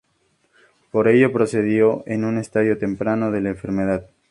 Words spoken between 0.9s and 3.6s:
ello procedió en un estadio temprano de la